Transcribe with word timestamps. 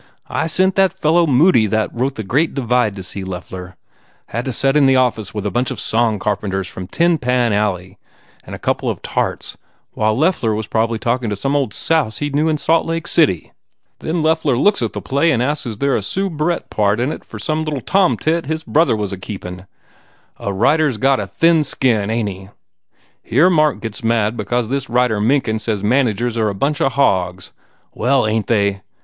I 0.31 0.47
sent 0.47 0.73
that 0.77 0.91
fellow 0.91 1.27
Moody 1.27 1.67
that 1.67 1.93
wrote 1.93 2.15
the 2.15 2.23
Great 2.23 2.55
Divide 2.55 2.95
to 2.95 3.03
see 3.03 3.23
Loeffler. 3.23 3.75
Had 4.29 4.45
to 4.45 4.51
set 4.51 4.75
in 4.75 4.87
the 4.87 4.95
office 4.95 5.31
with 5.35 5.45
a 5.45 5.51
bunch 5.51 5.69
of 5.69 5.79
song 5.79 6.17
carpenters 6.17 6.67
from 6.67 6.87
tin 6.87 7.19
pan 7.19 7.53
alley 7.53 7.99
and 8.43 8.55
a 8.55 8.57
couple 8.57 8.89
of 8.89 9.03
tarts 9.03 9.57
while 9.91 10.17
Loeffler 10.17 10.55
was 10.55 10.65
prob 10.65 10.89
ly 10.89 10.97
talkin 10.97 11.29
to 11.29 11.35
some 11.35 11.55
old 11.55 11.71
souse 11.71 12.17
he 12.17 12.29
d 12.31 12.35
knew 12.35 12.49
in 12.49 12.57
Salt 12.57 12.87
Lake 12.87 13.05
City. 13.07 13.51
And 13.99 14.09
then 14.09 14.23
Loeffler 14.23 14.57
looks 14.57 14.81
at 14.81 14.93
the 14.93 15.03
play 15.03 15.29
and 15.31 15.39
asks 15.43 15.67
is 15.67 15.77
there 15.77 15.95
a 15.95 15.99
soobrette 16.01 16.71
part 16.71 16.99
in 16.99 17.11
it 17.11 17.23
for 17.23 17.37
some 17.37 17.63
tomtit 17.63 18.47
his 18.47 18.63
brother 18.63 18.95
was 18.95 19.13
keepin! 19.21 19.67
A 20.39 20.51
writer 20.51 20.87
s 20.87 20.97
got 20.97 21.19
a 21.19 21.27
thin 21.27 21.63
skin, 21.63 22.09
ain 22.09 22.25
t 22.25 22.33
he? 22.33 22.49
Here 23.35 23.51
Mark 23.51 23.81
gets 23.81 24.03
mad 24.03 24.35
because 24.35 24.67
this 24.67 24.89
writer 24.89 25.21
Mencken 25.21 25.59
says 25.59 25.83
managers 25.83 26.37
are 26.39 26.49
a 26.49 26.55
bunch 26.55 26.81
of 26.81 26.93
hogs. 26.93 27.51
Well, 27.93 28.25
ain 28.25 28.41
t 28.41 28.45
they? 28.51 28.81